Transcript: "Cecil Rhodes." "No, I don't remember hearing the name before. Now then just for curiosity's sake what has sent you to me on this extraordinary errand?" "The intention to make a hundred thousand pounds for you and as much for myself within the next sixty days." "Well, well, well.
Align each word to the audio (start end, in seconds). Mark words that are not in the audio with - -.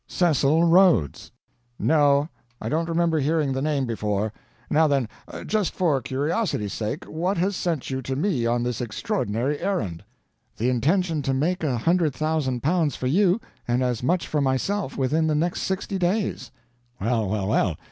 "Cecil 0.07 0.63
Rhodes." 0.63 1.29
"No, 1.77 2.27
I 2.59 2.69
don't 2.69 2.89
remember 2.89 3.19
hearing 3.19 3.53
the 3.53 3.61
name 3.61 3.85
before. 3.85 4.33
Now 4.67 4.87
then 4.87 5.07
just 5.45 5.75
for 5.75 6.01
curiosity's 6.01 6.73
sake 6.73 7.05
what 7.05 7.37
has 7.37 7.55
sent 7.55 7.91
you 7.91 8.01
to 8.01 8.15
me 8.15 8.47
on 8.47 8.63
this 8.63 8.81
extraordinary 8.81 9.59
errand?" 9.59 10.03
"The 10.57 10.71
intention 10.71 11.21
to 11.21 11.35
make 11.35 11.63
a 11.63 11.77
hundred 11.77 12.15
thousand 12.15 12.63
pounds 12.63 12.95
for 12.95 13.05
you 13.05 13.39
and 13.67 13.83
as 13.83 14.01
much 14.01 14.25
for 14.27 14.41
myself 14.41 14.97
within 14.97 15.27
the 15.27 15.35
next 15.35 15.61
sixty 15.61 15.99
days." 15.99 16.49
"Well, 16.99 17.29
well, 17.29 17.47
well. 17.47 17.77